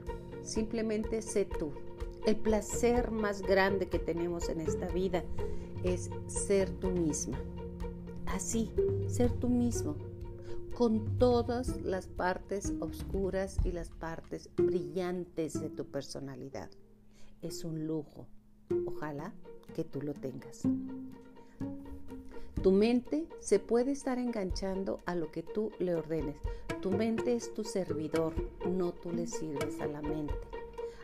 Simplemente 0.43 1.23
sé 1.23 1.45
tú. 1.45 1.73
El 2.27 2.37
placer 2.37 3.11
más 3.11 3.41
grande 3.41 3.87
que 3.89 3.99
tenemos 3.99 4.49
en 4.49 4.61
esta 4.61 4.89
vida 4.89 5.25
es 5.85 6.11
ser 6.27 6.69
tú 6.69 6.91
misma. 6.91 7.39
Así, 8.27 8.71
ser 9.07 9.31
tú 9.33 9.49
mismo 9.49 9.97
con 10.81 11.19
todas 11.19 11.83
las 11.83 12.07
partes 12.07 12.73
oscuras 12.81 13.59
y 13.67 13.71
las 13.71 13.91
partes 13.91 14.49
brillantes 14.57 15.61
de 15.61 15.69
tu 15.69 15.85
personalidad. 15.85 16.71
Es 17.43 17.65
un 17.65 17.87
lujo. 17.87 18.27
Ojalá 18.87 19.35
que 19.75 19.85
tú 19.85 20.01
lo 20.01 20.15
tengas. 20.15 20.63
Tu 22.63 22.73
mente 22.73 23.29
se 23.41 23.59
puede 23.59 23.93
estar 23.93 24.19
enganchando 24.19 25.01
a 25.05 25.15
lo 25.15 25.31
que 25.31 25.43
tú 25.43 25.71
le 25.79 25.95
ordenes. 25.95 26.37
Tu 26.81 26.91
mente 26.91 27.35
es 27.35 27.53
tu 27.53 27.63
servidor, 27.63 28.33
no 28.67 28.93
tú 28.95 29.13
le 29.13 29.27
sirves 29.27 29.79
a 29.83 29.87
la 29.87 30.01
mente. 30.01 30.33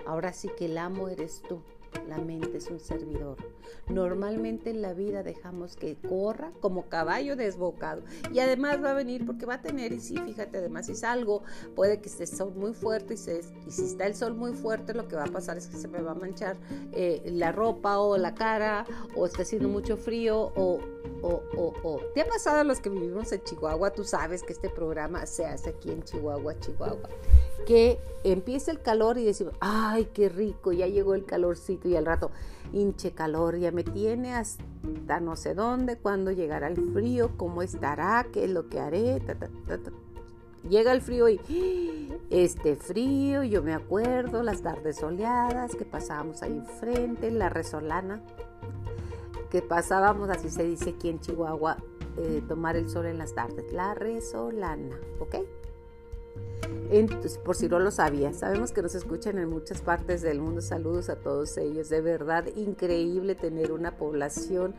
Ahora 0.06 0.32
sí 0.32 0.48
que 0.56 0.64
el 0.64 0.78
amo 0.78 1.10
eres 1.10 1.42
tú. 1.46 1.60
La 2.08 2.18
mente 2.18 2.58
es 2.58 2.70
un 2.70 2.80
servidor. 2.80 3.36
Normalmente 3.88 4.70
en 4.70 4.82
la 4.82 4.94
vida 4.94 5.22
dejamos 5.22 5.76
que 5.76 5.96
corra 5.96 6.52
como 6.60 6.88
caballo 6.88 7.36
desbocado. 7.36 8.02
Y 8.32 8.40
además 8.40 8.82
va 8.82 8.90
a 8.90 8.94
venir 8.94 9.26
porque 9.26 9.46
va 9.46 9.54
a 9.54 9.62
tener, 9.62 9.92
y 9.92 10.00
sí, 10.00 10.16
fíjate, 10.18 10.58
además 10.58 10.86
si 10.86 10.94
salgo, 10.94 11.42
puede 11.74 12.00
que 12.00 12.08
esté 12.08 12.24
el 12.24 12.28
sol 12.28 12.52
muy 12.54 12.72
fuerte 12.72 13.14
y, 13.14 13.16
si 13.16 13.84
está 13.84 14.06
el 14.06 14.14
sol 14.14 14.34
muy 14.34 14.52
fuerte, 14.52 14.94
lo 14.94 15.08
que 15.08 15.16
va 15.16 15.24
a 15.24 15.32
pasar 15.32 15.56
es 15.56 15.66
que 15.66 15.76
se 15.76 15.88
me 15.88 16.00
va 16.00 16.12
a 16.12 16.14
manchar 16.14 16.56
eh, 16.92 17.22
la 17.32 17.52
ropa 17.52 17.98
o 17.98 18.16
la 18.16 18.34
cara, 18.34 18.86
o 19.14 19.26
está 19.26 19.42
haciendo 19.42 19.68
mucho 19.68 19.96
frío, 19.96 20.52
o, 20.56 20.80
o, 21.22 21.42
o, 21.56 21.74
o. 21.82 22.00
¿Te 22.14 22.22
ha 22.22 22.26
pasado 22.26 22.60
a 22.60 22.64
los 22.64 22.80
que 22.80 22.88
vivimos 22.88 23.32
en 23.32 23.42
Chihuahua? 23.42 23.90
Tú 23.90 24.04
sabes 24.04 24.42
que 24.42 24.52
este 24.52 24.68
programa 24.70 25.26
se 25.26 25.46
hace 25.46 25.70
aquí 25.70 25.90
en 25.90 26.02
Chihuahua, 26.02 26.58
Chihuahua 26.60 27.08
que 27.66 27.98
empieza 28.24 28.70
el 28.70 28.80
calor 28.80 29.18
y 29.18 29.24
decimos, 29.24 29.54
ay, 29.60 30.08
qué 30.12 30.28
rico, 30.28 30.72
ya 30.72 30.86
llegó 30.86 31.14
el 31.14 31.24
calorcito 31.24 31.88
y 31.88 31.96
al 31.96 32.06
rato, 32.06 32.30
hinche 32.72 33.12
calor, 33.12 33.56
ya 33.56 33.70
me 33.72 33.84
tiene 33.84 34.34
hasta 34.34 35.20
no 35.20 35.36
sé 35.36 35.54
dónde, 35.54 35.96
cuándo 35.96 36.32
llegará 36.32 36.68
el 36.68 36.92
frío, 36.92 37.30
cómo 37.36 37.62
estará, 37.62 38.26
qué 38.32 38.44
es 38.44 38.50
lo 38.50 38.68
que 38.68 38.80
haré. 38.80 39.22
Llega 40.68 40.92
el 40.92 41.00
frío 41.00 41.28
y 41.28 42.12
este 42.30 42.74
frío, 42.74 43.44
yo 43.44 43.62
me 43.62 43.72
acuerdo, 43.72 44.42
las 44.42 44.62
tardes 44.62 44.96
soleadas 44.96 45.76
que 45.76 45.84
pasábamos 45.84 46.42
ahí 46.42 46.52
enfrente, 46.52 47.30
la 47.30 47.48
resolana, 47.48 48.20
que 49.50 49.62
pasábamos, 49.62 50.28
así 50.28 50.50
se 50.50 50.64
dice 50.64 50.90
aquí 50.90 51.08
en 51.08 51.20
Chihuahua, 51.20 51.76
eh, 52.16 52.42
tomar 52.48 52.76
el 52.76 52.88
sol 52.90 53.06
en 53.06 53.18
las 53.18 53.34
tardes, 53.34 53.72
la 53.72 53.94
resolana, 53.94 54.98
¿ok? 55.20 55.36
Por 57.44 57.56
si 57.56 57.68
no 57.68 57.80
lo 57.80 57.90
sabía, 57.90 58.32
sabemos 58.32 58.70
que 58.70 58.80
nos 58.80 58.94
escuchan 58.94 59.38
en 59.38 59.50
muchas 59.50 59.80
partes 59.80 60.22
del 60.22 60.40
mundo. 60.40 60.60
Saludos 60.60 61.08
a 61.08 61.16
todos 61.16 61.56
ellos. 61.58 61.88
De 61.88 62.00
verdad, 62.00 62.46
increíble 62.54 63.34
tener 63.34 63.72
una 63.72 63.96
población 63.96 64.74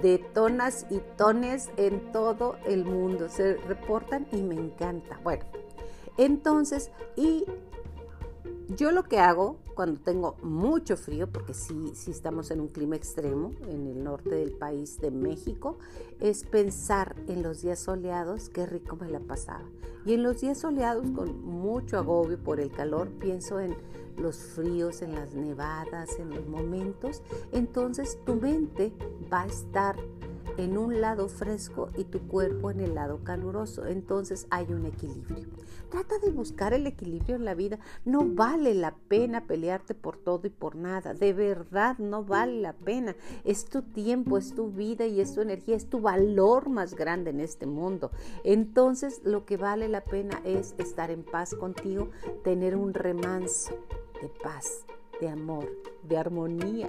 de 0.00 0.18
tonas 0.18 0.86
y 0.88 1.00
tones 1.16 1.68
en 1.76 2.10
todo 2.10 2.56
el 2.64 2.84
mundo. 2.86 3.28
Se 3.28 3.56
reportan 3.56 4.26
y 4.32 4.42
me 4.42 4.54
encanta. 4.54 5.20
Bueno, 5.22 5.44
entonces, 6.16 6.90
y 7.16 7.44
yo 8.68 8.90
lo 8.92 9.04
que 9.04 9.18
hago 9.18 9.58
cuando 9.74 10.00
tengo 10.00 10.36
mucho 10.42 10.96
frío, 10.96 11.30
porque 11.30 11.54
sí, 11.54 11.92
sí 11.94 12.10
estamos 12.10 12.50
en 12.50 12.60
un 12.60 12.68
clima 12.68 12.96
extremo 12.96 13.52
en 13.68 13.86
el 13.86 14.02
norte 14.02 14.34
del 14.34 14.52
país 14.52 15.00
de 15.00 15.10
México, 15.10 15.78
es 16.20 16.44
pensar 16.44 17.16
en 17.28 17.42
los 17.42 17.62
días 17.62 17.80
soleados, 17.80 18.48
qué 18.48 18.66
rico 18.66 18.96
me 18.96 19.08
la 19.08 19.20
pasaba. 19.20 19.64
Y 20.04 20.14
en 20.14 20.22
los 20.22 20.40
días 20.40 20.58
soleados, 20.58 21.10
con 21.10 21.44
mucho 21.44 21.96
agobio 21.96 22.38
por 22.38 22.60
el 22.60 22.72
calor, 22.72 23.08
pienso 23.20 23.60
en 23.60 23.76
los 24.16 24.36
fríos, 24.36 25.02
en 25.02 25.14
las 25.14 25.34
nevadas, 25.34 26.18
en 26.18 26.30
los 26.30 26.46
momentos. 26.46 27.22
Entonces 27.52 28.18
tu 28.24 28.34
mente 28.34 28.92
va 29.32 29.42
a 29.42 29.46
estar 29.46 29.96
en 30.56 30.78
un 30.78 31.00
lado 31.00 31.28
fresco 31.28 31.90
y 31.96 32.04
tu 32.04 32.20
cuerpo 32.28 32.70
en 32.70 32.80
el 32.80 32.94
lado 32.94 33.22
caluroso. 33.24 33.86
Entonces 33.86 34.46
hay 34.50 34.72
un 34.72 34.86
equilibrio. 34.86 35.48
Trata 35.90 36.18
de 36.18 36.30
buscar 36.30 36.72
el 36.72 36.86
equilibrio 36.86 37.36
en 37.36 37.44
la 37.44 37.54
vida. 37.54 37.78
No 38.04 38.24
vale 38.24 38.74
la 38.74 38.94
pena 39.08 39.46
pelearte 39.46 39.94
por 39.94 40.16
todo 40.16 40.46
y 40.46 40.50
por 40.50 40.74
nada. 40.74 41.12
De 41.14 41.32
verdad 41.32 41.98
no 41.98 42.24
vale 42.24 42.60
la 42.60 42.72
pena. 42.72 43.14
Es 43.44 43.66
tu 43.66 43.82
tiempo, 43.82 44.38
es 44.38 44.54
tu 44.54 44.70
vida 44.70 45.06
y 45.06 45.20
es 45.20 45.34
tu 45.34 45.40
energía, 45.40 45.76
es 45.76 45.88
tu 45.88 46.00
valor 46.00 46.68
más 46.68 46.94
grande 46.94 47.30
en 47.30 47.40
este 47.40 47.66
mundo. 47.66 48.10
Entonces 48.44 49.20
lo 49.24 49.44
que 49.44 49.56
vale 49.56 49.88
la 49.88 50.04
pena 50.04 50.40
es 50.44 50.74
estar 50.78 51.10
en 51.10 51.24
paz 51.24 51.54
contigo, 51.54 52.10
tener 52.42 52.76
un 52.76 52.94
remanso 52.94 53.74
de 54.20 54.28
paz, 54.42 54.84
de 55.22 55.28
amor, 55.28 55.70
de 56.02 56.18
armonía 56.18 56.88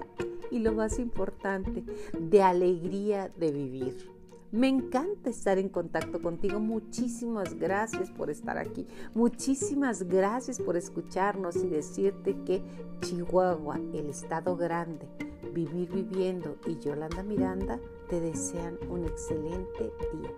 y 0.50 0.58
lo 0.58 0.74
más 0.74 0.98
importante, 0.98 1.84
de 2.20 2.42
alegría 2.42 3.32
de 3.38 3.52
vivir. 3.52 4.12
Me 4.52 4.68
encanta 4.68 5.30
estar 5.30 5.60
en 5.60 5.70
contacto 5.70 6.20
contigo. 6.20 6.60
Muchísimas 6.60 7.54
gracias 7.54 8.10
por 8.10 8.32
estar 8.32 8.58
aquí. 8.58 8.88
Muchísimas 9.14 10.04
gracias 10.04 10.60
por 10.60 10.78
escucharnos 10.78 11.58
y 11.58 11.68
decirte 11.68 12.36
que 12.44 12.64
Chihuahua, 13.02 13.80
el 13.94 14.10
estado 14.10 14.58
grande, 14.58 15.08
vivir 15.54 15.92
viviendo 15.92 16.58
y 16.66 16.80
Yolanda 16.80 17.22
Miranda 17.22 17.80
te 18.10 18.20
desean 18.20 18.80
un 18.90 19.06
excelente 19.06 19.92
día. 20.12 20.32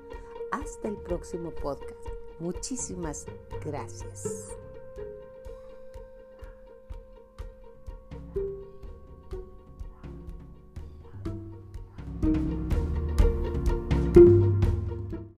Hasta 0.51 0.89
el 0.89 0.97
próximo 0.97 1.51
podcast. 1.51 2.07
Muchísimas 2.39 3.25
gracias. 3.63 4.64